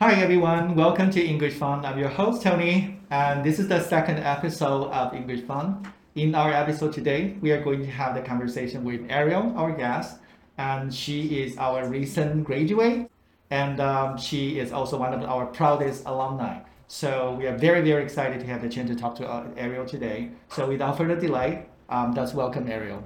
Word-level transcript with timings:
Hi 0.00 0.14
everyone, 0.14 0.76
welcome 0.76 1.10
to 1.10 1.20
English 1.20 1.54
Fun. 1.54 1.84
I'm 1.84 1.98
your 1.98 2.08
host 2.08 2.42
Tony, 2.42 3.00
and 3.10 3.44
this 3.44 3.58
is 3.58 3.66
the 3.66 3.80
second 3.80 4.18
episode 4.18 4.92
of 4.92 5.12
English 5.12 5.40
Fun. 5.40 5.92
In 6.14 6.36
our 6.36 6.52
episode 6.52 6.92
today, 6.92 7.36
we 7.40 7.50
are 7.50 7.60
going 7.60 7.80
to 7.80 7.90
have 7.90 8.14
the 8.14 8.22
conversation 8.22 8.84
with 8.84 9.00
Ariel, 9.10 9.52
our 9.56 9.72
guest, 9.72 10.18
and 10.56 10.94
she 10.94 11.42
is 11.42 11.58
our 11.58 11.88
recent 11.88 12.44
graduate, 12.44 13.10
and 13.50 13.80
um, 13.80 14.16
she 14.16 14.60
is 14.60 14.70
also 14.70 14.96
one 14.96 15.12
of 15.12 15.20
our 15.24 15.46
proudest 15.46 16.04
alumni. 16.06 16.60
So 16.86 17.34
we 17.36 17.48
are 17.48 17.58
very, 17.58 17.80
very 17.82 18.04
excited 18.04 18.38
to 18.38 18.46
have 18.46 18.62
the 18.62 18.68
chance 18.68 18.88
to 18.90 18.94
talk 18.94 19.16
to 19.16 19.28
uh, 19.28 19.48
Ariel 19.56 19.84
today. 19.84 20.30
So 20.48 20.68
without 20.68 20.96
further 20.96 21.16
delay, 21.16 21.66
um, 21.88 22.14
let's 22.14 22.34
welcome 22.34 22.70
Ariel. 22.70 23.02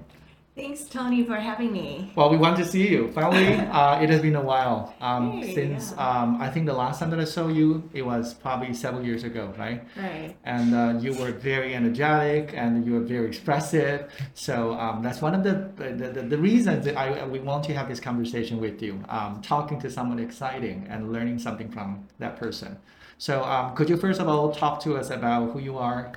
Thanks, 0.55 0.85
Tony, 0.85 1.25
for 1.25 1.37
having 1.37 1.73
me. 1.73 2.13
Well, 2.15 2.29
we 2.29 2.37
want 2.37 2.59
to 2.59 2.67
see 2.67 2.87
you. 2.87 3.11
Finally, 3.13 3.55
uh, 3.73 4.03
it 4.03 4.11
has 4.11 4.21
been 4.21 4.37
a 4.37 4.41
while 4.43 4.95
um, 5.01 5.41
Hey, 5.41 5.55
since 5.55 5.95
yeah. 5.97 6.07
um, 6.07 6.43
I 6.43 6.51
think 6.51 6.67
the 6.67 6.75
last 6.75 7.01
time 7.01 7.09
that 7.09 7.19
I 7.19 7.25
saw 7.25 7.49
you, 7.49 7.89
it 7.95 8.03
was 8.03 8.35
probably 8.35 8.75
several 8.75 9.03
years 9.03 9.25
ago, 9.25 9.55
right? 9.59 9.83
Right. 9.97 10.37
And 10.45 10.75
uh, 10.75 10.99
you 11.01 11.15
were 11.15 11.33
very 11.33 11.75
energetic 11.75 12.53
and 12.55 12.85
you 12.85 12.93
were 12.93 13.01
very 13.01 13.29
expressive. 13.29 14.13
So 14.35 14.75
um, 14.75 15.03
that's 15.03 15.23
one 15.23 15.35
of 15.35 15.43
the 15.43 15.71
the, 15.75 16.09
the, 16.09 16.23
the 16.23 16.37
reasons 16.39 16.85
that 16.85 16.99
I 16.99 17.27
we 17.27 17.41
want 17.41 17.65
to 17.65 17.75
have 17.75 17.89
this 17.89 18.01
conversation 18.01 18.61
with 18.61 18.83
you, 18.83 19.03
um, 19.09 19.41
talking 19.41 19.81
to 19.81 19.91
someone 19.91 20.19
exciting 20.19 20.87
and 20.91 21.13
learning 21.15 21.39
something 21.39 21.71
from 21.71 22.07
that 22.19 22.37
person. 22.37 22.77
So 23.17 23.43
um, 23.45 23.75
could 23.75 23.89
you 23.89 23.97
first 23.97 24.21
of 24.21 24.29
all 24.29 24.53
talk 24.53 24.83
to 24.83 24.97
us 24.99 25.09
about 25.09 25.53
who 25.53 25.61
you 25.61 25.79
are, 25.79 26.13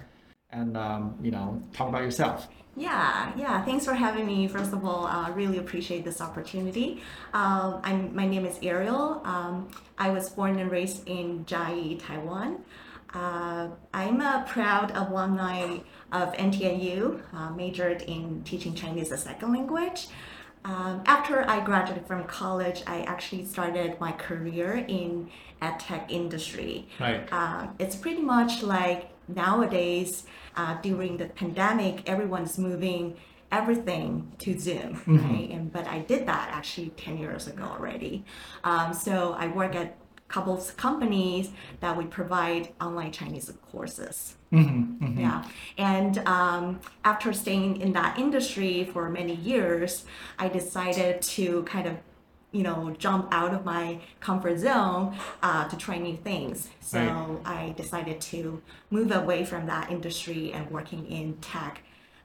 and 0.55 0.77
um, 0.77 1.17
you 1.21 1.31
know 1.31 1.61
talk 1.73 1.89
about 1.89 2.01
yourself? 2.01 2.47
Yeah, 2.77 3.31
yeah. 3.37 3.63
Thanks 3.63 3.85
for 3.85 3.93
having 3.93 4.25
me. 4.25 4.47
First 4.49 4.73
of 4.73 4.83
all, 4.83 5.05
I 5.05 5.29
uh, 5.29 5.31
really 5.31 5.59
appreciate 5.59 6.03
this 6.03 6.19
opportunity. 6.19 7.01
Um, 7.33 7.79
I'm, 7.83 8.13
my 8.13 8.27
name 8.27 8.45
is 8.45 8.59
Ariel. 8.61 9.21
Um, 9.23 9.69
I 9.97 10.09
was 10.09 10.29
born 10.29 10.59
and 10.59 10.69
raised 10.69 11.07
in 11.07 11.45
Chiayi, 11.45 12.05
Taiwan. 12.05 12.65
Uh, 13.13 13.69
I'm 13.93 14.19
a 14.19 14.43
proud 14.45 14.91
alumni 14.93 15.77
of 16.11 16.33
NTNU, 16.33 17.21
uh, 17.33 17.49
majored 17.51 18.01
in 18.01 18.43
teaching 18.43 18.75
Chinese 18.75 19.13
as 19.13 19.21
a 19.21 19.23
second 19.29 19.53
language. 19.53 20.07
Um, 20.65 21.03
after 21.05 21.47
I 21.47 21.63
graduated 21.63 22.07
from 22.07 22.23
college, 22.23 22.81
I 22.87 23.01
actually 23.01 23.45
started 23.45 23.99
my 23.99 24.11
career 24.11 24.83
in 24.87 25.29
ed 25.61 25.79
tech 25.79 26.11
industry. 26.11 26.87
Right. 26.99 27.31
Um, 27.31 27.75
it's 27.77 27.95
pretty 27.95 28.21
much 28.21 28.63
like 28.63 29.11
nowadays 29.27 30.23
uh, 30.57 30.81
during 30.81 31.17
the 31.17 31.25
pandemic, 31.25 32.09
everyone's 32.09 32.57
moving 32.57 33.15
everything 33.51 34.31
to 34.39 34.57
Zoom, 34.59 35.01
right? 35.05 35.49
And 35.51 35.71
but 35.71 35.85
I 35.87 35.99
did 35.99 36.27
that 36.27 36.49
actually 36.51 36.89
ten 36.97 37.17
years 37.17 37.47
ago 37.47 37.63
already. 37.63 38.25
Um, 38.63 38.93
so 38.93 39.33
I 39.37 39.47
work 39.47 39.75
at 39.75 39.95
couple 40.27 40.53
of 40.53 40.75
companies 40.75 41.51
that 41.81 41.95
we 41.95 42.05
provide 42.05 42.69
online 42.81 43.11
Chinese 43.11 43.51
courses. 43.71 44.35
Mm-hmm, 44.51 45.19
Yeah, 45.19 45.43
and 45.77 46.17
um, 46.19 46.79
after 47.03 47.33
staying 47.33 47.81
in 47.81 47.93
that 47.93 48.17
industry 48.17 48.85
for 48.91 49.09
many 49.09 49.35
years, 49.35 50.05
I 50.39 50.47
decided 50.47 51.21
to 51.21 51.63
kind 51.63 51.87
of, 51.87 51.97
you 52.51 52.63
know, 52.63 52.95
jump 52.97 53.27
out 53.31 53.53
of 53.53 53.65
my 53.65 53.99
comfort 54.19 54.59
zone 54.59 55.15
uh, 55.43 55.67
to 55.67 55.77
try 55.77 55.97
new 55.97 56.17
things. 56.17 56.69
So 56.79 57.41
I 57.45 57.73
decided 57.75 58.21
to 58.21 58.61
move 58.89 59.11
away 59.11 59.43
from 59.45 59.67
that 59.67 59.91
industry 59.91 60.53
and 60.53 60.69
working 60.71 61.05
in 61.07 61.37
tech. 61.37 61.81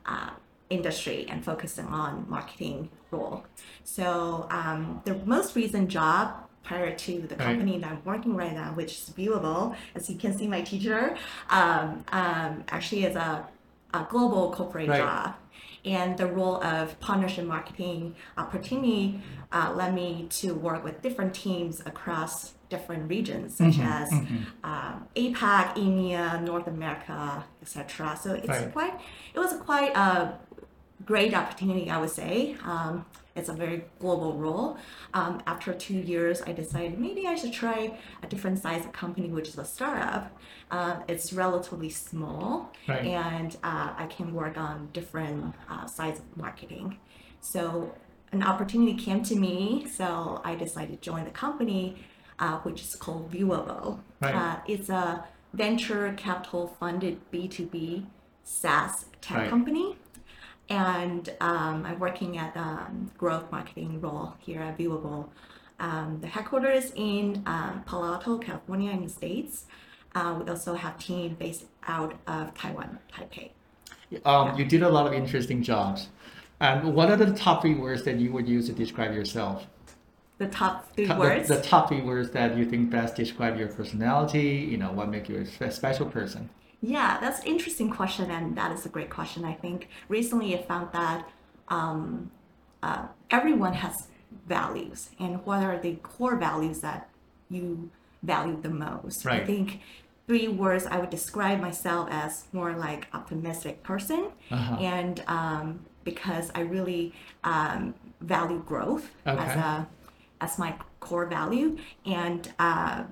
Uh, 0.06 0.30
industry 0.70 1.26
and 1.28 1.44
focusing 1.44 1.86
on 1.86 2.24
marketing 2.28 2.88
role 3.10 3.44
so 3.82 4.46
um, 4.50 5.02
the 5.04 5.14
most 5.26 5.56
recent 5.56 5.88
job 5.88 6.48
prior 6.64 6.94
to 6.94 7.12
the 7.22 7.34
Right. 7.36 7.38
company 7.46 7.78
that 7.78 7.90
I'm 7.90 8.02
working 8.04 8.34
right 8.36 8.52
now, 8.54 8.72
which 8.72 8.92
is 8.92 9.10
Viewabo, 9.16 9.74
as 9.94 10.08
you 10.10 10.16
can 10.16 10.36
see, 10.36 10.46
my 10.46 10.60
teacher 10.62 11.16
um, 11.48 12.04
um, 12.12 12.64
actually 12.68 13.04
is 13.04 13.16
a, 13.16 13.46
a 13.94 14.06
global 14.08 14.52
corporate 14.52 14.88
Right. 14.88 14.98
job. 14.98 15.34
And 15.84 16.18
the 16.18 16.26
role 16.26 16.62
of 16.62 17.00
partnership 17.00 17.46
marketing 17.46 18.14
opportunity 18.36 19.22
uh, 19.50 19.72
led 19.74 19.94
me 19.94 20.26
to 20.28 20.52
work 20.54 20.84
with 20.84 21.00
different 21.00 21.34
teams 21.34 21.80
across 21.86 22.52
different 22.68 23.08
regions, 23.08 23.56
such 23.56 23.78
as 23.80 24.12
um, 24.62 25.08
APAC, 25.16 25.74
EMEA, 25.76 26.42
North 26.44 26.66
America, 26.66 27.42
etc. 27.62 28.16
So 28.22 28.34
it's 28.34 28.46
Right. 28.48 28.72
quite, 28.72 28.94
it 29.34 29.38
was 29.38 29.54
quite 29.54 29.96
a 29.96 30.34
great 31.06 31.32
opportunity, 31.34 31.90
I 31.90 31.98
would 31.98 32.10
say. 32.10 32.56
Um, 32.62 33.06
it's 33.36 33.48
a 33.48 33.52
very 33.52 33.84
global 33.98 34.34
role. 34.36 34.76
Um, 35.14 35.40
after 35.46 35.72
two 35.72 35.94
years, 35.94 36.42
I 36.42 36.52
decided 36.52 36.98
maybe 36.98 37.26
I 37.26 37.34
should 37.36 37.52
try 37.52 37.96
a 38.22 38.26
different 38.26 38.58
size 38.58 38.84
of 38.84 38.92
company, 38.92 39.28
which 39.28 39.48
is 39.48 39.58
a 39.58 39.64
startup. 39.64 40.36
Uh, 40.70 40.96
it's 41.08 41.32
relatively 41.32 41.90
small, 41.90 42.72
Right. 42.88 43.06
and 43.06 43.56
uh, 43.62 43.94
I 43.96 44.06
can 44.06 44.34
work 44.34 44.56
on 44.58 44.88
different 44.92 45.54
uh, 45.68 45.86
sides 45.86 46.18
of 46.20 46.36
marketing. 46.36 46.98
So 47.40 47.94
an 48.32 48.42
opportunity 48.42 48.94
came 48.94 49.22
to 49.24 49.36
me, 49.36 49.86
so 49.88 50.40
I 50.44 50.54
decided 50.54 51.00
to 51.02 51.10
join 51.10 51.24
the 51.24 51.30
company, 51.30 51.96
uh, 52.38 52.58
which 52.60 52.82
is 52.82 52.94
called 52.96 53.30
Viewabo. 53.32 54.00
Right. 54.20 54.34
Uh, 54.34 54.56
it's 54.66 54.88
a 54.88 55.24
venture 55.54 56.12
capital 56.16 56.76
funded 56.78 57.18
B2B 57.32 58.06
SaaS 58.44 59.06
tech 59.20 59.36
Right. 59.38 59.50
company. 59.50 59.96
And 60.70 61.28
um, 61.40 61.84
I'm 61.84 61.98
working 61.98 62.38
at 62.38 62.56
um, 62.56 63.10
growth 63.18 63.50
marketing 63.50 64.00
role 64.00 64.34
here 64.38 64.62
at 64.62 64.78
Viewabo. 64.78 65.28
Um, 65.80 66.18
the 66.20 66.28
headquarters 66.28 66.92
in 66.94 67.42
um, 67.46 67.82
Palo 67.86 68.12
Alto, 68.14 68.38
California, 68.38 68.92
in 68.92 69.02
the 69.02 69.08
States. 69.08 69.64
Uh, 70.14 70.38
we 70.38 70.48
also 70.48 70.74
have 70.74 70.96
team 70.98 71.36
based 71.38 71.64
out 71.86 72.14
of 72.26 72.54
Taiwan, 72.54 72.98
Taipei. 73.12 73.50
Um, 74.24 74.56
you 74.56 74.64
did 74.64 74.82
a 74.82 74.88
lot 74.88 75.06
of 75.06 75.12
interesting 75.12 75.62
jobs. 75.62 76.08
And 76.60 76.94
what 76.94 77.10
are 77.10 77.16
the 77.16 77.32
top 77.32 77.62
three 77.62 77.74
words 77.74 78.04
that 78.04 78.16
you 78.16 78.30
would 78.32 78.48
use 78.48 78.66
to 78.66 78.72
describe 78.72 79.14
yourself? 79.14 79.66
The 80.38 80.48
top 80.48 80.94
three 80.94 81.06
Top- 81.06 81.16
the- 81.16 81.20
words. 81.20 81.48
The, 81.48 81.60
top 81.62 81.88
three 81.88 82.02
words 82.02 82.30
that 82.30 82.56
you 82.56 82.64
think 82.64 82.90
best 82.90 83.16
describe 83.16 83.58
your 83.58 83.68
personality, 83.68 84.68
you 84.70 84.76
know, 84.76 84.92
what 84.92 85.08
make 85.08 85.28
you 85.28 85.46
a 85.60 85.70
special 85.70 86.06
person. 86.06 86.48
Yeah, 86.82 87.18
that's 87.20 87.40
an 87.40 87.46
interesting 87.46 87.90
question, 87.90 88.30
and 88.30 88.56
that 88.56 88.72
is 88.72 88.86
a 88.86 88.88
great 88.88 89.10
question. 89.10 89.44
I 89.44 89.52
think 89.52 89.88
recently 90.08 90.58
I 90.58 90.62
found 90.62 90.92
that 90.92 91.28
um, 91.68 92.30
uh, 92.82 93.06
everyone 93.30 93.74
has 93.74 94.08
values, 94.48 95.10
and 95.18 95.44
what 95.44 95.62
are 95.62 95.78
the 95.78 95.96
core 95.96 96.36
values 96.36 96.80
that 96.80 97.08
you 97.50 97.90
value 98.22 98.58
the 98.60 98.70
most? 98.70 99.26
I 99.26 99.44
think 99.44 99.80
three 100.26 100.48
words 100.48 100.86
I 100.86 100.98
would 100.98 101.10
describe 101.10 101.60
myself 101.60 102.08
as 102.10 102.44
more 102.52 102.72
like 102.72 103.08
optimistic 103.12 103.82
person, 103.82 104.28
Uh-huh. 104.50 104.76
and 104.76 105.22
um, 105.26 105.80
because 106.04 106.50
I 106.54 106.60
really 106.60 107.12
um, 107.44 107.94
value 108.20 108.62
growth 108.66 109.10
as 109.26 109.56
a 109.56 109.86
as 110.40 110.58
my 110.58 110.74
core 111.00 111.26
value, 111.26 111.76
and 112.06 112.50
uh, 112.58 113.02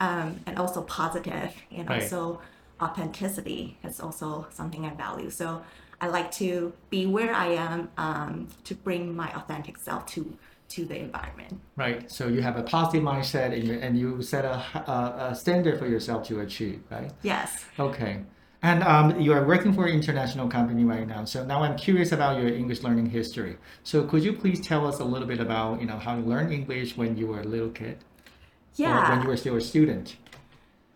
um, 0.00 0.40
and 0.46 0.58
also 0.58 0.82
positive 0.82 1.54
and 1.70 1.88
Right. 1.88 2.02
also 2.02 2.40
authenticity 2.80 3.78
is 3.84 4.00
also 4.00 4.46
something 4.50 4.84
I 4.86 4.94
value. 4.94 5.30
So 5.30 5.62
I 6.00 6.08
like 6.08 6.30
to 6.32 6.72
be 6.90 7.06
where 7.06 7.34
I 7.34 7.46
am 7.46 7.90
um, 7.96 8.48
to 8.64 8.74
bring 8.74 9.16
my 9.16 9.32
authentic 9.34 9.78
self 9.78 10.06
to 10.06 10.36
to 10.68 10.84
the 10.84 10.98
environment. 10.98 11.60
Right. 11.76 12.10
So 12.10 12.26
you 12.26 12.42
have 12.42 12.56
a 12.56 12.62
positive 12.64 13.02
mindset 13.04 13.52
and 13.52 13.62
you, 13.62 13.74
and 13.74 13.96
you 13.96 14.20
set 14.20 14.44
a, 14.44 14.56
a, 14.74 15.28
a 15.30 15.34
standard 15.34 15.78
for 15.78 15.86
yourself 15.86 16.26
to 16.26 16.40
achieve, 16.40 16.80
right? 16.90 17.12
Yes. 17.22 17.64
Okay. 17.78 18.24
And 18.62 18.82
um, 18.82 19.20
you 19.20 19.32
are 19.32 19.46
working 19.46 19.72
for 19.72 19.86
an 19.86 19.94
international 19.94 20.48
company 20.48 20.82
right 20.82 21.06
now. 21.06 21.24
So 21.24 21.44
now 21.44 21.62
I'm 21.62 21.76
curious 21.76 22.10
about 22.10 22.40
your 22.40 22.48
English 22.52 22.82
learning 22.82 23.10
history. 23.10 23.58
So 23.84 24.04
could 24.04 24.24
you 24.24 24.32
please 24.32 24.60
tell 24.60 24.88
us 24.88 24.98
a 24.98 25.04
little 25.04 25.28
bit 25.28 25.38
about, 25.38 25.80
you 25.80 25.86
know, 25.86 25.98
how 25.98 26.16
you 26.16 26.22
learned 26.24 26.52
English 26.52 26.96
when 26.96 27.16
you 27.16 27.28
were 27.28 27.42
a 27.42 27.44
little 27.44 27.70
kid? 27.70 27.98
Or 27.98 28.82
Yeah. 28.82 29.10
when 29.10 29.22
you 29.22 29.28
were 29.28 29.36
still 29.36 29.54
a 29.56 29.60
student? 29.60 30.16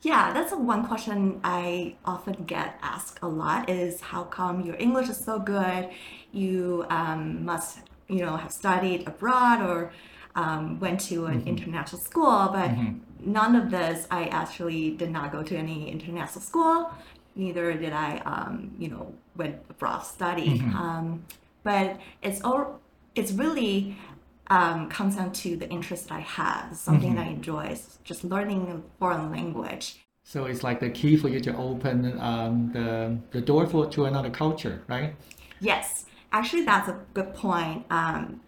Yeah, 0.03 0.33
that's 0.33 0.53
one 0.53 0.87
question 0.87 1.41
I 1.45 1.95
often 2.07 2.45
get 2.45 2.79
asked 2.83 3.19
a 3.21 3.29
lot 3.29 3.69
is 3.69 4.01
how 4.01 4.25
come 4.25 4.63
your 4.63 4.77
English 4.77 5.11
is 5.11 5.19
so 5.19 5.39
good? 5.39 5.91
You 6.33 6.87
um, 6.89 7.45
must, 7.45 7.81
you 8.09 8.25
know, 8.25 8.37
have 8.37 8.51
studied 8.53 9.07
abroad 9.07 9.61
or 9.61 9.93
um, 10.35 10.81
went 10.81 11.01
to 11.01 11.27
an 11.27 11.47
international 11.47 12.01
school, 12.01 12.49
but 12.51 12.71
none 13.21 13.55
of 13.57 13.71
this. 13.71 14.07
I 14.11 14.25
actually 14.29 14.93
did 14.93 15.11
not 15.11 15.33
go 15.33 15.43
to 15.43 15.55
any 15.55 15.91
international 15.91 16.41
school. 16.41 16.91
Neither 17.37 17.75
did 17.75 17.93
I, 17.93 18.19
um, 18.25 18.75
you 18.79 18.89
know, 18.89 19.13
went 19.37 19.57
abroad 19.69 20.01
study. 20.01 20.63
Um, 20.75 21.25
but 21.63 22.01
it's 22.23 22.41
all, 22.43 22.81
it's 23.15 23.33
really 23.33 23.97
um, 24.51 24.89
comes 24.89 25.17
down 25.17 25.33
to 25.33 25.57
the 25.57 25.69
interest 25.71 26.09
that 26.09 26.17
I 26.17 26.21
have, 26.21 26.77
something 26.77 27.15
that 27.15 27.27
I 27.27 27.31
enjoy, 27.31 27.67
is 27.67 27.99
just 28.03 28.25
learning 28.25 28.69
a 28.71 28.99
foreign 28.99 29.31
language. 29.31 30.05
So 30.25 30.45
it's 30.45 30.63
like 30.65 30.81
the 30.81 30.91
key 30.91 31.17
for 31.17 31.29
you 31.29 31.41
to 31.41 31.57
open 31.57 32.21
um, 32.21 32.71
the, 32.73 33.17
the 33.31 33.41
door 33.41 33.67
for 33.67 33.89
to 33.91 34.05
another 34.05 34.31
culture, 34.31 34.83
right? 34.89 35.15
Yes, 35.61 36.07
actually, 36.33 36.65
that's 36.65 36.89
a 36.89 36.99
good 37.15 37.33
point. 37.35 37.87
Um, 37.91 38.41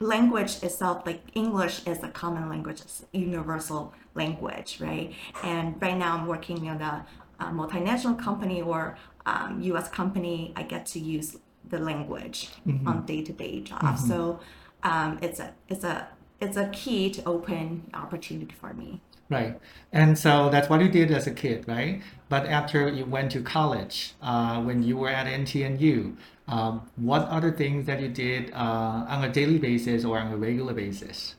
language 0.00 0.62
itself, 0.62 1.06
like 1.06 1.22
English 1.34 1.86
is 1.86 2.02
a 2.02 2.08
common 2.08 2.48
language, 2.48 2.80
it's 2.80 3.04
a 3.14 3.18
universal 3.18 3.94
language, 4.14 4.78
right? 4.80 5.14
And 5.44 5.80
right 5.80 5.96
now 5.96 6.16
I'm 6.16 6.26
working 6.26 6.66
in 6.66 6.80
a, 6.80 7.06
a 7.38 7.44
multinational 7.46 8.18
company 8.18 8.62
or 8.62 8.98
um, 9.26 9.60
U.S. 9.62 9.88
company. 9.88 10.52
I 10.56 10.64
get 10.64 10.86
to 10.86 10.98
use 10.98 11.36
the 11.68 11.78
language 11.78 12.50
on 12.86 13.04
day-to-day 13.06 13.60
jobs. 13.60 14.06
So 14.06 14.38
um, 14.86 15.18
it's 15.20 15.40
a 15.40 15.52
it's 15.68 15.84
a 15.84 16.08
it's 16.40 16.56
a 16.56 16.68
key 16.68 17.10
to 17.10 17.24
open 17.24 17.90
opportunity 17.94 18.54
for 18.60 18.72
me. 18.72 19.00
Right. 19.28 19.58
And 19.92 20.16
so 20.16 20.48
that's 20.50 20.68
what 20.68 20.80
you 20.80 20.88
did 20.88 21.10
as 21.10 21.26
a 21.26 21.32
kid, 21.32 21.66
right? 21.66 22.00
But 22.28 22.46
after 22.46 22.88
you 22.88 23.04
went 23.04 23.32
to 23.32 23.42
college, 23.42 24.14
uh, 24.22 24.62
when 24.62 24.84
you 24.84 24.96
were 24.96 25.08
at 25.08 25.26
NTNU, 25.26 26.16
um, 26.46 26.88
what 26.94 27.22
other 27.22 27.50
things 27.50 27.86
that 27.86 28.00
you 28.00 28.08
did 28.08 28.52
uh, 28.52 29.06
on 29.08 29.24
a 29.24 29.32
daily 29.32 29.58
basis 29.58 30.04
or 30.04 30.18
on 30.18 30.32
a 30.32 30.36
regular 30.36 30.74
basis? 30.74 31.34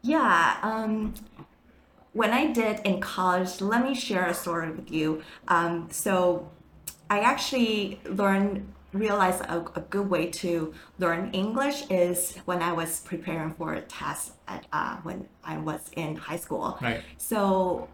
Yeah. 0.00 0.56
Um, 0.62 1.12
when 2.14 2.30
I 2.30 2.52
did 2.52 2.80
in 2.84 3.00
college, 3.00 3.60
let 3.60 3.82
me 3.84 3.94
share 3.94 4.26
a 4.26 4.34
story 4.34 4.70
with 4.70 4.90
you. 4.90 5.22
Um, 5.48 5.88
so 5.90 6.48
I 7.10 7.20
actually 7.20 8.00
learned, 8.06 8.72
realized 8.94 9.40
a, 9.42 9.58
a 9.74 9.80
good 9.80 10.08
way 10.08 10.26
to 10.30 10.72
learn 10.98 11.30
English 11.32 11.84
is 11.90 12.36
when 12.44 12.62
I 12.62 12.72
was 12.72 13.00
preparing 13.00 13.52
for 13.54 13.74
a 13.74 13.82
test 13.82 14.32
at, 14.48 14.66
uh, 14.72 14.96
when 15.02 15.28
I 15.42 15.58
was 15.58 15.90
in 15.96 16.16
high 16.16 16.36
school. 16.36 16.78
Right. 16.80 17.02
So 17.18 17.88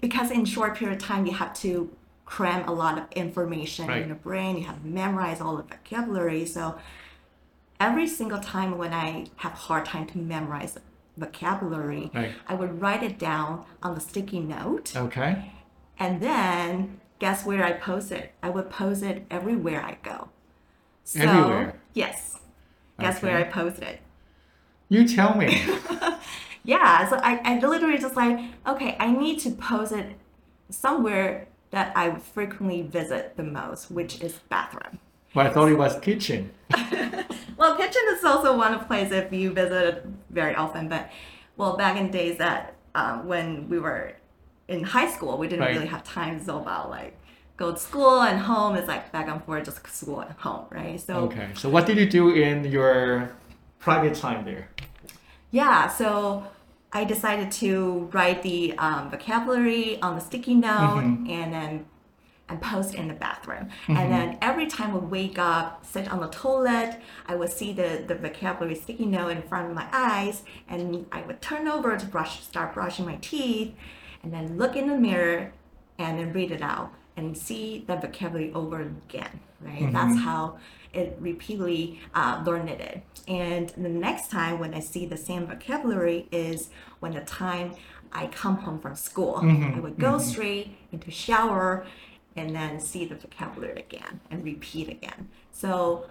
because 0.00 0.30
in 0.30 0.44
short 0.44 0.76
period 0.76 1.00
of 1.00 1.06
time 1.06 1.26
you 1.26 1.32
have 1.32 1.52
to 1.54 1.94
cram 2.24 2.66
a 2.68 2.72
lot 2.72 2.96
of 2.96 3.04
information 3.12 3.88
Right. 3.88 4.02
in 4.02 4.08
your 4.08 4.16
brain, 4.16 4.56
you 4.56 4.64
have 4.64 4.80
to 4.82 4.86
memorize 4.88 5.40
all 5.40 5.56
the 5.56 5.64
vocabulary. 5.64 6.46
So 6.46 6.78
every 7.78 8.06
single 8.06 8.38
time 8.38 8.78
when 8.78 8.92
I 8.92 9.26
have 9.36 9.52
hard 9.52 9.84
time 9.84 10.06
to 10.08 10.18
memorize 10.18 10.78
vocabulary, 11.16 12.10
Right. 12.14 12.32
I 12.48 12.54
would 12.54 12.80
write 12.80 13.02
it 13.02 13.18
down 13.18 13.64
on 13.82 13.94
the 13.94 14.00
sticky 14.00 14.40
note 14.40 14.96
Okay. 14.96 15.52
and 15.98 16.20
then 16.22 17.00
guess 17.20 17.46
where 17.46 17.62
I 17.62 17.72
post 17.72 18.10
it? 18.10 18.32
I 18.42 18.50
would 18.50 18.68
post 18.68 19.04
it 19.04 19.24
everywhere 19.30 19.80
I 19.80 19.98
go. 20.02 20.30
So, 21.04 21.20
Everywhere? 21.20 21.80
Yes. 21.94 22.40
Guess 22.98 23.22
where 23.22 23.36
I 23.36 23.44
post 23.44 23.80
it? 23.80 24.00
You 24.88 25.06
tell 25.06 25.36
me. 25.36 25.62
Yeah, 26.62 27.08
so 27.08 27.16
I, 27.16 27.40
I 27.44 27.58
literally 27.58 27.98
just 27.98 28.16
like, 28.16 28.38
okay, 28.66 28.96
I 29.00 29.10
need 29.10 29.38
to 29.40 29.50
post 29.50 29.92
it 29.92 30.16
somewhere 30.68 31.48
that 31.70 31.96
I 31.96 32.16
frequently 32.16 32.82
visit 32.82 33.36
the 33.36 33.42
most, 33.42 33.90
which 33.90 34.20
is 34.20 34.40
bathroom. 34.48 34.98
Well, 35.34 35.46
I 35.46 35.50
thought 35.50 35.70
it 35.70 35.78
was 35.78 35.98
kitchen. 36.00 36.50
Well, 37.56 37.76
kitchen 37.76 38.00
is 38.12 38.24
also 38.24 38.56
one 38.56 38.72
of 38.72 38.86
place 38.86 39.12
if 39.12 39.30
you 39.34 39.52
visit 39.52 40.06
very 40.30 40.54
often, 40.54 40.88
but 40.88 41.10
well, 41.58 41.76
back 41.76 41.98
in 41.98 42.10
days 42.10 42.38
that 42.38 42.74
uh, 42.94 43.18
when 43.18 43.68
we 43.68 43.78
were 43.78 44.14
in 44.70 44.84
high 44.84 45.10
school, 45.14 45.36
we 45.42 45.46
didn't 45.48 45.64
Right. 45.66 45.74
really 45.76 45.86
have 45.96 46.04
time 46.04 46.36
so 46.46 46.52
about 46.64 46.84
like 46.98 47.12
go 47.56 47.72
to 47.72 47.78
school 47.78 48.22
and 48.30 48.38
home. 48.38 48.72
It's 48.78 48.88
like 48.88 49.04
back 49.12 49.26
and 49.28 49.42
forth, 49.44 49.64
just 49.64 49.80
school 50.00 50.20
and 50.20 50.32
home, 50.46 50.64
right? 50.70 50.98
So 51.08 51.14
Okay. 51.28 51.48
So 51.60 51.68
what 51.74 51.84
did 51.88 51.96
you 52.02 52.08
do 52.08 52.24
in 52.30 52.64
your 52.76 53.32
private 53.86 54.14
time 54.14 54.44
there? 54.44 54.64
Yeah, 55.50 55.88
so 55.88 56.44
I 56.92 57.04
decided 57.04 57.50
to 57.62 58.08
write 58.12 58.42
the 58.42 58.74
um, 58.78 59.10
vocabulary 59.10 60.00
on 60.00 60.14
the 60.16 60.20
sticky 60.20 60.54
note 60.54 61.02
and 61.28 61.52
then 61.52 61.86
and 62.48 62.60
post 62.60 62.94
in 62.96 63.06
the 63.06 63.14
bathroom. 63.14 63.68
And 63.86 64.10
then 64.14 64.36
every 64.42 64.66
time 64.66 64.90
I 64.92 64.98
wake 64.98 65.38
up, 65.38 65.86
sit 65.86 66.10
on 66.12 66.18
the 66.20 66.26
toilet, 66.28 66.90
I 67.28 67.36
would 67.36 67.52
see 67.52 67.72
the, 67.72 68.02
the 68.08 68.16
vocabulary 68.16 68.74
sticky 68.74 69.06
note 69.06 69.28
in 69.28 69.42
front 69.42 69.68
of 69.68 69.74
my 69.76 69.86
eyes, 69.92 70.42
and 70.68 71.06
I 71.12 71.20
would 71.22 71.40
turn 71.40 71.68
over 71.68 71.96
to 71.96 72.06
brush, 72.06 72.42
start 72.42 72.74
brushing 72.74 73.06
my 73.06 73.18
teeth, 73.30 73.72
and 74.22 74.32
then 74.32 74.58
look 74.58 74.76
in 74.76 74.88
the 74.88 74.96
mirror 74.96 75.52
and 75.98 76.18
then 76.18 76.32
read 76.32 76.50
it 76.50 76.62
out 76.62 76.92
and 77.16 77.36
see 77.36 77.84
the 77.86 77.96
vocabulary 77.96 78.52
over 78.54 78.82
again, 78.82 79.40
right? 79.60 79.80
Mm-hmm. 79.80 79.92
That's 79.92 80.18
how 80.20 80.58
it 80.92 81.16
repeatedly 81.20 82.00
uh, 82.14 82.42
learned 82.44 82.70
it. 82.70 83.02
And 83.28 83.68
the 83.70 83.88
next 83.88 84.30
time 84.30 84.58
when 84.58 84.74
I 84.74 84.80
see 84.80 85.06
the 85.06 85.16
same 85.16 85.46
vocabulary 85.46 86.26
is 86.32 86.70
when 87.00 87.12
the 87.12 87.20
time 87.20 87.74
I 88.12 88.26
come 88.26 88.56
home 88.56 88.80
from 88.80 88.96
school. 88.96 89.34
Mm-hmm. 89.34 89.78
I 89.78 89.80
would 89.80 89.98
go 89.98 90.12
mm-hmm. 90.12 90.28
straight 90.28 90.76
into 90.92 91.10
shower 91.10 91.86
and 92.36 92.54
then 92.54 92.80
see 92.80 93.04
the 93.04 93.14
vocabulary 93.14 93.80
again 93.80 94.20
and 94.30 94.44
repeat 94.44 94.88
again. 94.88 95.28
So 95.52 96.10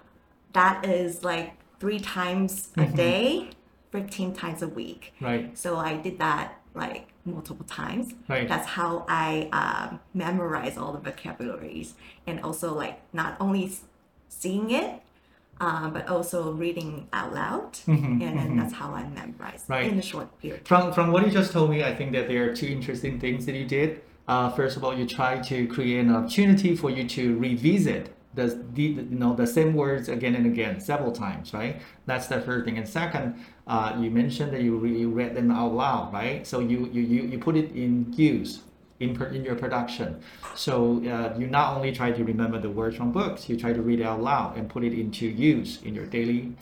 that 0.52 0.86
is 0.86 1.24
like 1.24 1.54
three 1.78 2.00
times 2.00 2.70
a 2.76 2.86
day, 2.86 3.50
15 3.92 4.34
times 4.34 4.62
a 4.62 4.68
week. 4.68 5.14
Right. 5.20 5.56
So 5.56 5.76
I 5.76 5.96
did 5.96 6.18
that 6.18 6.59
like 6.74 7.08
multiple 7.24 7.66
times. 7.66 8.14
Right. 8.28 8.48
That's 8.48 8.66
how 8.66 9.04
I 9.08 9.48
um, 9.52 10.00
memorize 10.14 10.76
all 10.78 10.92
the 10.92 10.98
vocabularies 11.00 11.94
and 12.26 12.40
also 12.40 12.74
like 12.74 13.00
not 13.12 13.36
only 13.40 13.72
seeing 14.28 14.70
it, 14.70 15.02
uh, 15.60 15.90
but 15.90 16.08
also 16.08 16.52
reading 16.52 17.06
out 17.12 17.34
loud. 17.34 17.78
and 17.86 18.20
then 18.20 18.56
that's 18.56 18.72
how 18.74 18.92
I 18.92 19.02
memorize 19.08 19.62
Mm-hmm, 19.64 19.72
Right. 19.72 19.92
in 19.92 19.98
a 19.98 20.02
short 20.02 20.28
period. 20.40 20.66
From 20.66 20.92
from 20.92 21.12
what 21.12 21.24
you 21.26 21.30
just 21.32 21.52
told 21.52 21.70
me, 21.70 21.84
I 21.84 21.94
think 21.94 22.12
that 22.12 22.28
there 22.28 22.48
are 22.50 22.54
two 22.54 22.68
interesting 22.68 23.20
things 23.20 23.44
that 23.46 23.54
you 23.54 23.66
did. 23.66 24.00
Uh, 24.28 24.48
first 24.50 24.76
of 24.76 24.84
all, 24.84 24.96
you 24.96 25.06
try 25.06 25.38
to 25.40 25.66
create 25.66 26.00
an 26.06 26.14
opportunity 26.14 26.76
for 26.76 26.88
you 26.88 27.06
to 27.08 27.36
revisit 27.38 28.14
the, 28.32 28.46
the 28.74 28.82
you 28.82 29.02
know 29.22 29.34
the 29.34 29.46
same 29.46 29.74
words 29.74 30.08
again 30.08 30.34
and 30.36 30.46
again 30.46 30.80
several 30.80 31.10
times, 31.12 31.52
right? 31.52 31.82
That's 32.06 32.28
the 32.28 32.40
first 32.40 32.64
thing. 32.64 32.78
And 32.78 32.88
second, 32.88 33.44
uh, 33.70 33.96
you 34.00 34.10
mentioned 34.10 34.52
that 34.52 34.62
you, 34.62 34.76
re- 34.76 34.98
you 34.98 35.08
read 35.08 35.36
them 35.36 35.50
out 35.52 35.72
loud, 35.72 36.12
right? 36.12 36.44
So 36.44 36.58
you 36.58 36.90
you, 36.92 37.02
you, 37.02 37.22
you 37.22 37.38
put 37.38 37.56
it 37.56 37.70
in 37.70 38.12
use 38.12 38.62
in 38.98 39.14
per, 39.16 39.26
in 39.26 39.44
your 39.44 39.54
production. 39.54 40.20
So 40.56 40.98
uh, 41.06 41.38
you 41.38 41.46
not 41.46 41.76
only 41.76 41.92
try 41.92 42.10
to 42.10 42.24
remember 42.24 42.58
the 42.58 42.68
words 42.68 42.96
from 42.96 43.12
books, 43.12 43.48
you 43.48 43.56
try 43.56 43.72
to 43.72 43.80
read 43.80 44.00
it 44.00 44.02
out 44.02 44.20
loud 44.20 44.56
and 44.56 44.68
put 44.68 44.82
it 44.82 44.92
into 44.92 45.24
use 45.26 45.80
in 45.82 45.94
your 45.94 46.06
daily 46.06 46.52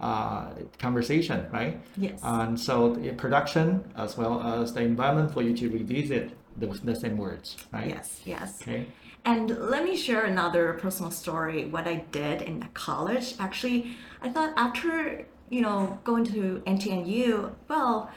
uh, 0.00 0.48
conversation, 0.78 1.46
right? 1.52 1.80
Yes. 1.96 2.18
And 2.24 2.58
so 2.58 2.94
the 2.94 3.12
production 3.12 3.84
as 3.96 4.18
well 4.18 4.42
as 4.42 4.74
the 4.74 4.80
environment 4.80 5.32
for 5.32 5.42
you 5.42 5.56
to 5.56 5.70
revisit 5.70 6.32
the, 6.58 6.66
the 6.66 6.96
same 6.96 7.16
words, 7.16 7.56
right? 7.72 7.88
Yes, 7.88 8.20
yes. 8.24 8.60
Okay. 8.60 8.86
And 9.24 9.50
let 9.58 9.84
me 9.84 9.96
share 9.96 10.24
another 10.24 10.74
personal 10.74 11.12
story. 11.12 11.64
What 11.64 11.86
I 11.86 12.04
did 12.10 12.42
in 12.42 12.68
college, 12.74 13.34
actually, 13.38 13.96
I 14.20 14.28
thought 14.30 14.52
after 14.56 15.26
you 15.50 15.60
know 15.60 15.98
going 16.04 16.24
to 16.26 16.62
NTNU, 16.66 17.52
well, 17.68 18.10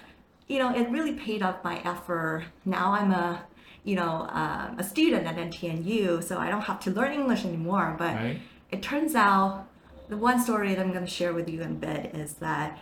you 0.48 0.58
know, 0.60 0.74
it 0.76 0.90
really 0.90 1.14
paid 1.14 1.42
off 1.44 1.64
my 1.64 1.80
effort. 1.84 2.46
Now 2.66 2.94
I'm 2.94 3.12
a 3.12 3.44
you 3.84 3.96
know 3.96 4.28
uh, 4.32 4.72
a 4.78 4.84
student 4.84 5.26
at 5.28 5.36
NTNU, 5.38 6.24
so 6.24 6.38
I 6.38 6.50
don't 6.50 6.62
have 6.62 6.80
to 6.82 6.92
learn 6.92 7.14
English 7.14 7.46
anymore. 7.46 7.96
But 7.98 8.16
Right. 8.16 8.40
it 8.72 8.82
turns 8.82 9.16
out 9.16 9.68
the 10.10 10.18
one 10.18 10.40
story 10.42 10.74
that 10.74 10.82
I'm 10.84 10.92
going 10.92 11.06
to 11.06 11.10
share 11.12 11.34
with 11.34 11.48
you 11.50 11.62
in 11.62 11.72
a 11.72 11.76
bit 11.76 12.16
is 12.16 12.34
that 12.36 12.80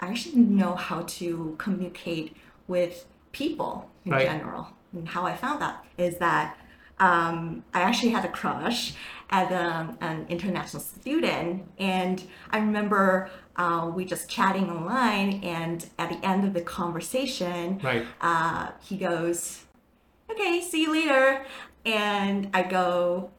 I 0.00 0.08
actually 0.08 0.36
know 0.36 0.74
how 0.74 1.02
to 1.02 1.54
communicate 1.58 2.34
with 2.66 3.04
people 3.32 3.90
in 4.04 4.12
Right. 4.12 4.26
general. 4.26 4.68
And 4.92 5.08
how 5.08 5.24
I 5.26 5.34
found 5.36 5.60
that 5.62 5.84
is 5.96 6.18
that 6.18 6.56
um, 6.98 7.64
I 7.74 7.80
actually 7.82 8.10
had 8.10 8.24
a 8.24 8.28
crush 8.28 8.94
at 9.32 9.50
um, 9.50 9.96
an 10.00 10.26
international 10.28 10.82
student, 10.82 11.64
and 11.78 12.22
I 12.50 12.58
remember 12.58 13.30
uh, 13.56 13.90
we 13.94 14.04
just 14.04 14.28
chatting 14.28 14.70
online, 14.70 15.42
and 15.42 15.84
at 15.98 16.10
the 16.10 16.24
end 16.24 16.44
of 16.44 16.52
the 16.54 16.60
conversation, 16.60 17.80
Right. 17.82 18.04
uh, 18.20 18.68
he 18.80 18.96
goes, 18.96 19.64
"Okay, 20.30 20.60
see 20.60 20.82
you 20.82 20.92
later," 20.92 21.44
and 21.84 22.48
I 22.54 22.62
go, 22.62 23.30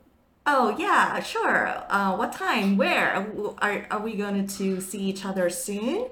"Oh 0.45 0.75
yeah, 0.77 1.21
sure. 1.21 1.83
Uh, 1.89 2.15
what 2.15 2.33
time? 2.33 2.75
Where? 2.77 3.27
Are 3.61 3.85
are 3.91 3.99
we 4.01 4.15
going 4.15 4.47
to 4.47 4.81
see 4.81 4.99
each 5.01 5.23
other 5.25 5.49
soon?" 5.49 6.07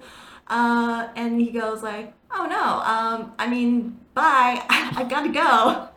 Uh, 0.48 1.08
and 1.16 1.40
he 1.42 1.50
goes 1.52 1.82
like, 1.82 2.14
"Oh 2.32 2.46
no. 2.46 2.66
Um, 2.94 3.34
I 3.40 3.48
mean, 3.48 4.00
bye. 4.14 4.62
I 4.70 5.04
gotta 5.10 5.30
go." 5.30 5.88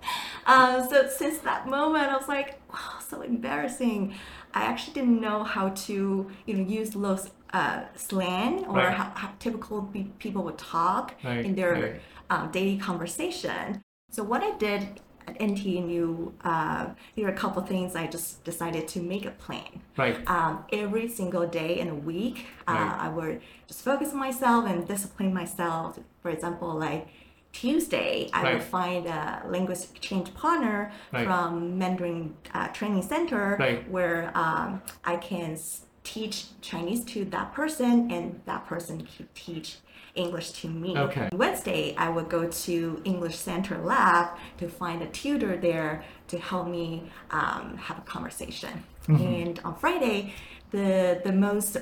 Uh, 0.46 0.86
so 0.88 1.08
since 1.08 1.38
that 1.38 1.66
moment, 1.68 2.08
I 2.12 2.16
was 2.16 2.28
like, 2.28 2.60
"Wow, 2.72 2.93
so 3.14 3.22
embarrassing." 3.22 4.14
I 4.54 4.62
actually 4.64 4.94
didn't 4.94 5.20
know 5.20 5.42
how 5.44 5.70
to, 5.86 6.30
you 6.46 6.54
know, 6.54 6.64
use 6.80 6.90
those 6.90 7.30
uh, 7.52 7.82
slang 7.94 8.64
or 8.66 8.76
Right. 8.78 8.94
how, 8.96 9.12
how 9.14 9.30
typical 9.38 9.82
pe- 9.92 10.04
people 10.18 10.42
would 10.44 10.58
talk 10.58 11.14
Right, 11.24 11.44
in 11.44 11.54
their 11.54 11.72
right. 11.74 12.00
um, 12.30 12.50
daily 12.50 12.76
conversation. 12.78 13.82
So 14.10 14.22
what 14.22 14.42
I 14.42 14.52
did 14.58 15.00
at 15.26 15.40
NTNU, 15.40 16.32
uh, 16.44 16.86
there 17.16 17.26
are 17.26 17.30
a 17.30 17.36
couple 17.36 17.62
things 17.62 17.94
I 17.96 18.06
just 18.06 18.44
decided 18.44 18.86
to 18.88 19.00
make 19.00 19.24
a 19.24 19.30
plan. 19.30 19.80
Right. 19.96 20.16
Um, 20.28 20.64
every 20.72 21.08
single 21.08 21.46
day 21.46 21.78
in 21.78 21.88
a 21.88 21.94
week, 21.94 22.46
uh. 22.68 22.72
I 23.06 23.08
would 23.08 23.40
just 23.68 23.82
focus 23.82 24.12
on 24.12 24.18
myself 24.18 24.66
and 24.66 24.86
discipline 24.86 25.32
myself. 25.32 25.98
For 26.22 26.30
example, 26.30 26.74
like 26.74 27.08
Tuesday, 27.54 28.28
I 28.32 28.42
Right. 28.42 28.54
would 28.54 28.62
find 28.62 29.06
a 29.06 29.42
linguistic 29.48 29.96
exchange 29.96 30.34
partner 30.34 30.92
Right. 31.12 31.24
from 31.26 31.78
Mandarin 31.78 32.34
uh, 32.52 32.68
Training 32.68 33.02
Center 33.02 33.56
Right. 33.58 33.88
where 33.90 34.30
um, 34.34 34.82
I 35.04 35.16
can 35.16 35.56
teach 36.02 36.36
Chinese 36.60 37.02
to 37.12 37.24
that 37.26 37.54
person, 37.54 38.10
and 38.10 38.24
that 38.44 38.66
person 38.66 39.06
can 39.16 39.26
teach 39.34 39.78
English 40.14 40.50
to 40.60 40.68
me. 40.68 40.90
Okay. 41.06 41.28
Wednesday, 41.32 41.94
I 41.96 42.08
would 42.10 42.28
go 42.28 42.42
to 42.66 42.74
English 43.04 43.36
Center 43.36 43.78
Lab 43.78 44.36
to 44.58 44.68
find 44.68 45.00
a 45.02 45.06
tutor 45.06 45.56
there 45.56 46.04
to 46.28 46.36
help 46.38 46.66
me 46.68 47.10
um, 47.30 47.76
have 47.86 47.98
a 47.98 48.02
conversation. 48.02 48.84
And 49.08 49.54
on 49.64 49.74
Friday, 49.76 50.34
the 50.70 51.20
the 51.24 51.32
most 51.32 51.76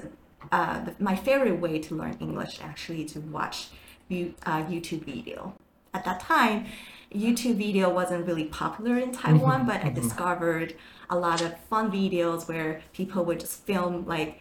uh, 0.50 0.84
the, 0.84 0.92
my 0.98 1.16
favorite 1.16 1.58
way 1.60 1.78
to 1.86 1.94
learn 2.00 2.14
English 2.20 2.54
actually 2.62 3.04
to 3.12 3.18
watch 3.20 3.68
you, 4.08 4.34
uh, 4.44 4.62
YouTube 4.64 5.04
video. 5.04 5.54
At 5.94 6.04
that 6.06 6.20
time, 6.20 6.66
YouTube 7.14 7.56
video 7.56 7.92
wasn't 7.92 8.26
really 8.26 8.46
popular 8.46 8.96
in 8.96 9.12
Taiwan, 9.12 9.60
mm-hmm. 9.60 9.66
but 9.66 9.84
I 9.84 9.90
mm-hmm. 9.90 10.00
discovered 10.00 10.74
a 11.10 11.16
lot 11.18 11.42
of 11.42 11.54
fun 11.68 11.92
videos 11.92 12.48
where 12.48 12.80
people 12.94 13.24
would 13.26 13.40
just 13.40 13.66
film 13.66 14.06
like 14.06 14.40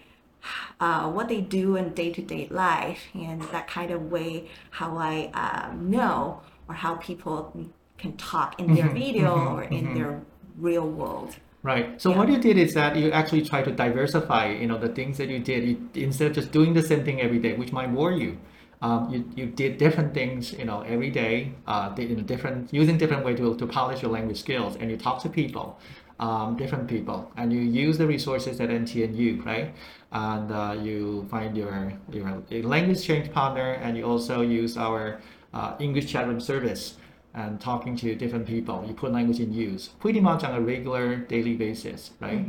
uh, 0.79 1.11
what 1.11 1.27
they 1.27 1.41
do 1.41 1.75
in 1.75 1.93
day-to-day 1.93 2.47
life 2.49 3.01
and 3.13 3.41
that 3.51 3.67
kind 3.67 3.91
of 3.91 4.09
way 4.09 4.49
how 4.71 4.97
I 4.97 5.25
um, 5.33 5.91
know 5.91 6.41
or 6.69 6.75
how 6.75 6.95
people 6.95 7.53
can 7.97 8.15
talk 8.15 8.59
in 8.59 8.73
their 8.73 8.85
mm-hmm. 8.85 8.93
video 8.93 9.53
or 9.53 9.63
in 9.63 9.93
their 9.93 10.21
real 10.57 10.87
world. 10.87 11.35
Right. 11.63 12.01
So 12.01 12.09
Yeah. 12.11 12.17
what 12.17 12.29
you 12.29 12.39
did 12.39 12.57
is 12.57 12.73
that 12.73 12.95
you 12.95 13.11
actually 13.11 13.43
try 13.43 13.61
to 13.61 13.71
diversify, 13.71 14.53
you 14.53 14.67
know, 14.67 14.79
the 14.79 14.89
things 14.89 15.17
that 15.17 15.29
you 15.29 15.39
did. 15.39 15.63
You, 15.67 15.89
instead 15.93 16.27
of 16.27 16.33
just 16.33 16.51
doing 16.51 16.73
the 16.73 16.81
same 16.81 17.03
thing 17.03 17.21
every 17.21 17.39
day, 17.39 17.53
which 17.53 17.71
might 17.71 17.93
bore 17.93 18.13
you, 18.13 18.39
um, 18.81 19.09
you, 19.11 19.25
you 19.35 19.45
did 19.45 19.77
different 19.77 20.13
things, 20.13 20.53
you 20.53 20.65
know, 20.65 20.81
every 20.81 21.09
day, 21.11 21.53
uh, 21.67 21.93
in 21.97 22.19
a 22.19 22.23
different, 22.23 22.73
using 22.73 22.97
different 22.97 23.23
way 23.23 23.35
to, 23.35 23.55
to 23.55 23.67
polish 23.67 24.01
your 24.01 24.11
language 24.11 24.39
skills. 24.39 24.75
And 24.75 24.89
you 24.89 24.97
talk 24.97 25.21
to 25.23 25.29
people, 25.29 25.79
um, 26.19 26.57
different 26.57 26.87
people, 26.87 27.31
and 27.37 27.53
you 27.53 27.61
use 27.61 27.97
the 27.97 28.07
resources 28.07 28.59
at 28.59 28.69
NTNU, 28.69 29.45
right? 29.45 29.73
And 30.11 30.51
uh, 30.51 30.77
you 30.81 31.27
find 31.29 31.55
your, 31.55 31.93
your 32.11 32.63
language 32.63 33.03
change 33.03 33.31
partner, 33.31 33.73
and 33.73 33.95
you 33.95 34.03
also 34.03 34.41
use 34.41 34.77
our 34.77 35.21
uh, 35.53 35.75
English 35.79 36.07
chat 36.11 36.27
room 36.27 36.39
service 36.39 36.95
and 37.33 37.61
talking 37.61 37.95
to 37.97 38.15
different 38.15 38.45
people. 38.47 38.83
You 38.87 38.93
put 38.93 39.11
language 39.11 39.39
in 39.39 39.53
use 39.53 39.89
pretty 39.99 40.19
much 40.19 40.43
on 40.43 40.55
a 40.55 40.59
regular 40.59 41.17
daily 41.17 41.53
basis, 41.55 42.11
right? 42.19 42.45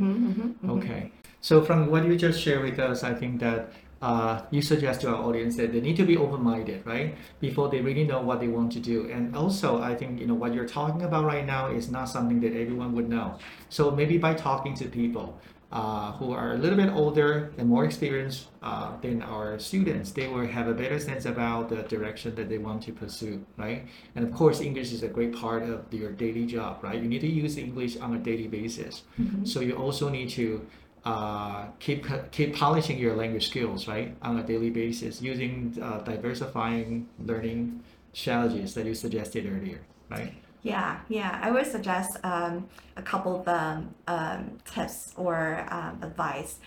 Okay. 0.67 1.11
So 1.41 1.61
from 1.63 1.89
what 1.91 2.05
you 2.05 2.15
just 2.15 2.41
shared 2.41 2.63
with 2.63 2.79
us, 2.79 3.03
I 3.03 3.13
think 3.13 3.39
that 3.41 3.71
uh, 4.03 4.41
you 4.51 4.61
suggest 4.61 4.99
to 4.99 5.07
our 5.07 5.15
audience 5.15 5.55
that 5.55 5.71
they 5.71 5.79
need 5.79 5.95
to 5.95 6.03
be 6.03 6.17
open-minded, 6.17 6.85
right? 6.85 7.15
Before 7.39 7.69
they 7.69 7.79
really 7.79 8.03
know 8.03 8.21
what 8.21 8.41
they 8.41 8.49
want 8.49 8.73
to 8.73 8.81
do. 8.81 9.09
And 9.09 9.33
also, 9.33 9.81
I 9.81 9.95
think 9.95 10.19
you 10.19 10.27
know 10.27 10.33
what 10.33 10.53
you're 10.53 10.67
talking 10.67 11.03
about 11.03 11.23
right 11.23 11.45
now 11.45 11.71
is 11.71 11.89
not 11.89 12.09
something 12.09 12.41
that 12.41 12.53
everyone 12.53 12.91
would 12.95 13.07
know. 13.07 13.39
So 13.69 13.91
maybe 13.91 14.17
by 14.17 14.33
talking 14.33 14.73
to 14.75 14.85
people 14.89 15.39
uh, 15.71 16.11
who 16.17 16.33
are 16.33 16.51
a 16.51 16.57
little 16.57 16.77
bit 16.77 16.89
older 16.89 17.53
and 17.57 17.69
more 17.69 17.85
experienced 17.85 18.49
uh, 18.61 18.91
than 18.99 19.21
our 19.21 19.57
students, 19.57 20.11
they 20.11 20.27
will 20.27 20.45
have 20.45 20.67
a 20.67 20.73
better 20.73 20.99
sense 20.99 21.23
about 21.25 21.69
the 21.69 21.81
direction 21.83 22.35
that 22.35 22.49
they 22.49 22.57
want 22.57 22.83
to 22.83 22.91
pursue, 22.91 23.43
right? 23.55 23.87
And 24.15 24.27
of 24.27 24.33
course, 24.33 24.59
English 24.59 24.91
is 24.91 25.01
a 25.03 25.07
great 25.07 25.33
part 25.33 25.63
of 25.63 25.91
your 25.93 26.11
daily 26.11 26.45
job, 26.45 26.83
right? 26.83 27.01
You 27.01 27.07
need 27.07 27.21
to 27.21 27.31
use 27.31 27.57
English 27.57 27.95
on 27.97 28.13
a 28.13 28.19
daily 28.19 28.47
basis. 28.47 29.03
So 29.45 29.61
you 29.61 29.73
also 29.77 30.09
need 30.09 30.29
to 30.31 30.67
uh, 31.05 31.65
keep 31.79 32.05
keep 32.31 32.55
polishing 32.55 32.97
your 32.97 33.15
language 33.15 33.49
skills, 33.49 33.87
right, 33.87 34.15
on 34.21 34.39
a 34.39 34.43
daily 34.43 34.69
basis, 34.69 35.21
using 35.21 35.77
uh, 35.81 35.99
diversifying 35.99 37.07
learning 37.19 37.83
strategies 38.13 38.73
that 38.73 38.85
you 38.85 38.95
suggested 38.95 39.45
earlier, 39.45 39.81
right? 40.09 40.33
Yeah, 40.61 40.99
yeah. 41.09 41.39
I 41.41 41.51
would 41.51 41.67
suggest 41.67 42.17
um, 42.23 42.69
a 42.95 43.01
couple 43.01 43.41
of 43.41 43.47
um, 43.47 43.93
um, 44.07 44.59
tips 44.63 45.13
or 45.17 45.65
um, 45.69 45.99
advice 46.01 46.59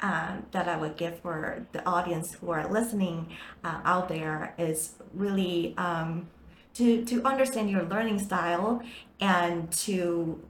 um, 0.00 0.44
that 0.52 0.68
I 0.68 0.76
would 0.76 0.96
give 0.96 1.20
for 1.20 1.66
the 1.72 1.84
audience 1.88 2.34
who 2.34 2.50
are 2.50 2.70
listening 2.70 3.28
uh, 3.64 3.80
out 3.84 4.08
there 4.08 4.54
is 4.58 4.94
really 5.14 5.74
um, 5.78 6.28
to, 6.74 7.04
to 7.06 7.24
understand 7.24 7.70
your 7.70 7.84
learning 7.84 8.18
style 8.18 8.82
and 9.20 9.72
to 9.72 10.40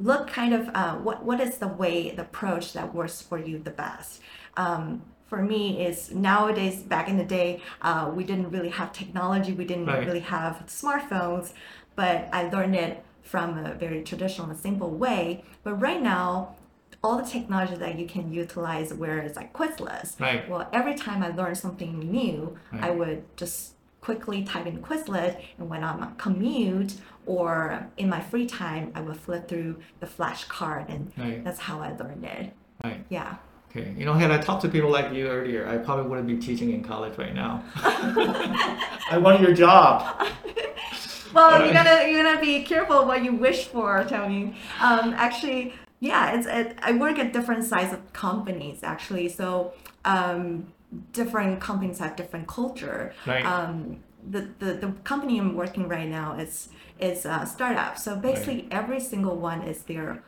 look 0.00 0.26
kind 0.28 0.52
of 0.54 0.68
uh, 0.74 0.94
what 0.96 1.24
what 1.24 1.40
is 1.40 1.58
the 1.58 1.68
way 1.68 2.10
the 2.18 2.22
approach 2.22 2.72
that 2.72 2.94
works 2.94 3.20
for 3.20 3.38
you 3.38 3.58
the 3.58 3.70
best 3.70 4.20
um, 4.56 5.02
for 5.26 5.42
me 5.42 5.62
is 5.88 6.10
nowadays 6.12 6.76
back 6.82 7.08
in 7.08 7.16
the 7.18 7.24
day 7.24 7.60
uh, 7.82 8.10
we 8.14 8.24
didn't 8.24 8.50
really 8.50 8.70
have 8.70 8.92
technology 8.92 9.52
we 9.52 9.64
didn't 9.64 9.86
Right. 9.86 10.06
really 10.06 10.20
have 10.36 10.54
smartphones 10.66 11.52
but 11.96 12.28
i 12.32 12.48
learned 12.48 12.74
it 12.76 13.04
from 13.22 13.58
a 13.58 13.74
very 13.74 14.02
traditional 14.02 14.48
and 14.50 14.58
simple 14.58 14.90
way 14.90 15.44
but 15.64 15.74
right 15.74 16.02
now 16.02 16.56
all 17.02 17.16
the 17.22 17.28
technology 17.36 17.74
that 17.76 17.98
you 17.98 18.06
can 18.06 18.32
utilize 18.32 18.92
where 18.92 19.18
it's 19.18 19.36
like 19.36 19.52
quizlets 19.52 20.18
Right. 20.18 20.48
well 20.48 20.68
every 20.72 20.94
time 20.94 21.22
i 21.22 21.28
learn 21.40 21.54
something 21.54 21.98
new 21.98 22.56
i 22.72 22.90
would 22.90 23.24
just 23.36 23.74
quickly 24.00 24.42
type 24.44 24.66
in 24.66 24.78
quizlet 24.82 25.40
and 25.58 25.68
when 25.68 25.82
i'm 25.84 26.00
on 26.02 26.14
commute 26.16 26.94
or 27.26 27.86
in 27.98 28.08
my 28.08 28.20
free 28.20 28.46
time 28.46 28.90
i 28.94 29.00
would 29.00 29.16
flip 29.16 29.46
through 29.48 29.76
the 30.00 30.06
flashcard 30.06 30.88
and 30.88 31.12
Right. 31.16 31.44
that's 31.44 31.60
how 31.60 31.80
i 31.80 31.92
learned 31.96 32.24
it 32.24 32.52
Right. 32.84 33.04
yeah 33.10 33.36
Okay. 33.70 33.94
You 33.96 34.04
know, 34.04 34.14
had 34.14 34.32
I 34.32 34.38
talked 34.38 34.62
to 34.62 34.68
people 34.68 34.90
like 34.90 35.12
you 35.14 35.28
earlier, 35.28 35.64
I 35.68 35.78
probably 35.78 36.06
wouldn't 36.10 36.26
be 36.26 36.36
teaching 36.38 36.72
in 36.72 36.82
college 36.82 37.16
right 37.18 37.32
now. 37.32 37.62
I 37.76 39.16
want 39.16 39.40
your 39.40 39.52
job. 39.54 40.02
well 41.32 41.50
you 41.60 41.68
Alright. 41.68 41.72
gotta 41.72 42.10
you 42.10 42.20
gotta 42.20 42.40
be 42.40 42.64
careful 42.64 43.06
what 43.06 43.22
you 43.22 43.32
wish 43.32 43.66
for 43.66 44.04
tony 44.08 44.56
um, 44.80 45.14
actually 45.14 45.72
yeah 46.00 46.32
it's 46.36 46.46
it, 46.48 46.76
i 46.82 46.90
work 46.90 47.20
at 47.20 47.32
different 47.32 47.62
size 47.64 47.92
of 47.92 48.12
companies 48.12 48.82
actually 48.82 49.28
so 49.28 49.72
um, 50.04 50.66
different 51.12 51.60
companies 51.60 51.98
have 51.98 52.16
different 52.16 52.46
culture. 52.46 53.12
Right. 53.26 53.44
um, 53.44 54.00
the, 54.28 54.50
the, 54.58 54.74
the 54.74 54.92
company 55.02 55.38
i'm 55.38 55.54
working 55.54 55.88
right 55.88 56.08
now 56.08 56.38
is 56.38 56.68
is 56.98 57.24
a 57.24 57.46
startup. 57.46 57.96
So 57.98 58.16
basically 58.16 58.68
every 58.70 59.00
single 59.00 59.36
one 59.36 59.62
is 59.62 59.84
their 59.84 60.22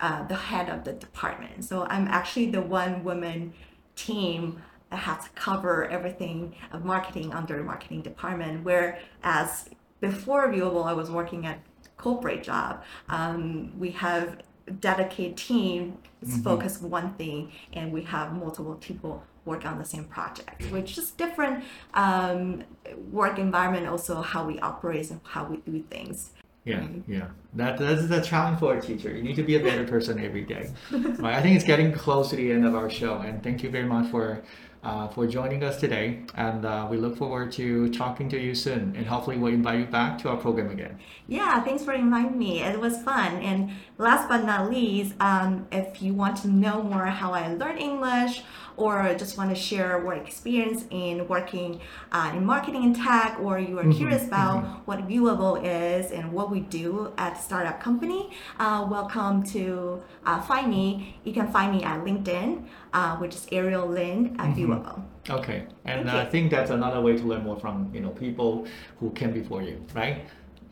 uh, 0.00 0.26
the 0.26 0.34
head 0.34 0.68
of 0.68 0.82
the 0.84 0.92
department. 0.92 1.64
So 1.64 1.84
i'm 1.84 2.08
actually 2.08 2.50
the 2.50 2.62
one 2.62 3.04
woman 3.04 3.52
team 3.94 4.62
that 4.90 4.96
has 4.96 5.24
to 5.24 5.30
cover 5.30 5.88
everything 5.88 6.56
of 6.72 6.84
marketing 6.84 7.32
under 7.32 7.56
the 7.56 7.62
marketing 7.62 8.02
department 8.02 8.64
whereas 8.64 9.68
before 10.00 10.48
Viewabo 10.48 10.84
i 10.84 10.92
was 10.92 11.10
working 11.10 11.46
at 11.46 11.58
corporate 11.96 12.42
job. 12.42 12.82
Um, 13.08 13.72
we 13.78 13.90
have 13.92 14.38
dedicated 14.80 15.36
team 15.36 15.98
is 16.22 16.38
focused 16.38 16.82
on 16.82 16.90
one 16.90 17.14
thing 17.14 17.52
and 17.72 17.92
we 17.92 18.02
have 18.02 18.32
multiple 18.32 18.74
people 18.80 19.22
work 19.46 19.64
on 19.64 19.78
the 19.78 19.84
same 19.84 20.04
project 20.04 20.70
which 20.70 20.98
is 20.98 21.10
different 21.12 21.64
um, 21.94 22.62
work 23.10 23.38
environment 23.38 23.86
also 23.86 24.20
how 24.20 24.44
we 24.44 24.58
operate 24.60 25.10
and 25.10 25.20
how 25.24 25.44
we 25.44 25.56
do 25.58 25.82
things 25.90 26.30
Yeah, 26.66 26.84
yeah. 27.06 27.28
That 27.54 27.78
that's 27.78 28.08
the 28.08 28.20
challenge 28.20 28.58
for 28.58 28.74
a 28.74 28.80
teacher. 28.82 29.14
You 29.16 29.22
need 29.22 29.36
to 29.36 29.44
be 29.44 29.54
a 29.54 29.60
better 29.60 29.84
person 29.86 30.18
every 30.18 30.42
day. 30.42 30.64
right. 30.90 31.36
I 31.36 31.40
think 31.40 31.54
it's 31.54 31.64
getting 31.64 31.92
close 31.92 32.28
to 32.30 32.36
the 32.36 32.50
end 32.50 32.66
of 32.66 32.74
our 32.74 32.90
show, 32.90 33.18
and 33.18 33.40
thank 33.40 33.62
you 33.62 33.70
very 33.70 33.86
much 33.86 34.10
for 34.10 34.42
uh, 34.86 35.08
for 35.08 35.26
joining 35.26 35.64
us 35.64 35.80
today. 35.80 36.20
And 36.36 36.64
uh, 36.64 36.86
we 36.88 36.96
look 36.96 37.16
forward 37.16 37.50
to 37.52 37.90
talking 37.90 38.28
to 38.28 38.38
you 38.38 38.54
soon, 38.54 38.94
and 38.96 39.04
hopefully 39.04 39.36
we'll 39.36 39.52
invite 39.52 39.80
you 39.80 39.86
back 39.86 40.16
to 40.18 40.28
our 40.28 40.36
program 40.36 40.70
again. 40.70 40.98
Yeah, 41.26 41.62
thanks 41.64 41.82
for 41.84 41.92
inviting 41.92 42.38
me. 42.38 42.62
It 42.62 42.78
was 42.80 43.02
fun. 43.02 43.42
And 43.42 43.72
last 43.98 44.28
but 44.28 44.44
not 44.44 44.70
least, 44.70 45.14
um, 45.18 45.66
if 45.72 46.00
you 46.00 46.14
want 46.14 46.36
to 46.38 46.48
know 46.48 46.82
more 46.82 47.06
how 47.06 47.32
I 47.32 47.52
learned 47.52 47.80
English 47.80 48.42
or 48.76 49.14
just 49.14 49.38
want 49.38 49.50
to 49.50 49.56
share 49.56 50.04
work 50.04 50.28
experience 50.28 50.84
in 50.90 51.26
working 51.28 51.80
uh, 52.12 52.32
in 52.34 52.44
marketing 52.44 52.84
and 52.84 52.94
tech, 52.94 53.38
or 53.40 53.58
you 53.58 53.78
are 53.78 53.90
curious 53.90 54.26
about 54.26 54.86
what 54.86 55.08
Viewabo 55.08 55.62
is 55.64 56.12
and 56.12 56.30
what 56.32 56.50
we 56.50 56.60
do 56.60 57.12
at 57.16 57.42
Startup 57.42 57.80
Company, 57.80 58.30
uh, 58.58 58.86
welcome 58.88 59.42
to 59.42 60.02
uh, 60.26 60.40
find 60.42 60.70
me. 60.70 61.18
You 61.24 61.32
can 61.32 61.50
find 61.50 61.72
me 61.74 61.82
at 61.82 62.04
LinkedIn, 62.04 62.66
uh, 62.96 63.16
which 63.18 63.34
is 63.34 63.46
Ariel 63.52 63.86
Lin 63.86 64.34
at 64.38 64.56
Viewabo. 64.56 65.02
Okay, 65.28 65.66
and 65.84 66.06
Thank 66.06 66.16
I 66.16 66.24
you. 66.24 66.30
think 66.30 66.50
that's 66.50 66.70
another 66.70 67.00
way 67.00 67.14
to 67.16 67.24
learn 67.30 67.42
more 67.44 67.58
from 67.64 67.90
you 67.94 68.00
know 68.00 68.10
people 68.10 68.66
who 68.98 69.10
came 69.10 69.32
before 69.32 69.62
you, 69.62 69.76
right? 69.94 70.24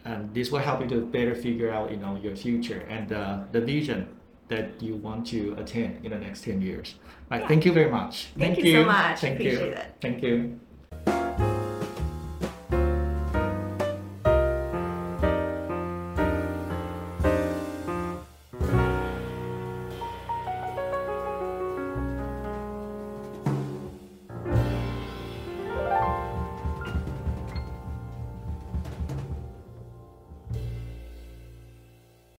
And 0.05 0.33
this 0.35 0.51
will 0.51 0.65
help 0.69 0.81
you 0.81 0.89
to 0.95 0.99
better 1.17 1.35
figure 1.35 1.71
out 1.71 1.91
you 1.91 1.99
know 1.99 2.17
your 2.17 2.35
future 2.35 2.81
and 2.89 3.13
uh, 3.13 3.39
the 3.53 3.61
vision 3.61 4.09
that 4.49 4.67
you 4.83 4.95
want 4.97 5.27
to 5.29 5.55
attain 5.59 5.91
in 6.03 6.11
the 6.11 6.19
next 6.27 6.45
ten 6.45 6.63
years. 6.63 6.95
Right. 7.31 7.43
Yeah. 7.43 7.49
Thank 7.49 7.65
you 7.67 7.73
very 7.73 7.91
much. 7.91 8.29
Thank 8.39 8.59
you 8.59 8.73
so 8.73 8.85
much. 8.85 9.21
Thank 9.21 9.41
Appreciate 9.41 9.69
you. 9.69 9.83
it. 9.83 9.87
Thank 10.01 10.23
you. 10.23 10.61